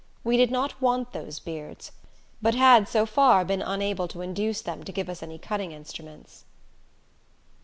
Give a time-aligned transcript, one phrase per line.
[0.23, 1.91] We did not want those beards,
[2.41, 6.43] but had so far been unable to induce them to give us any cutting instruments.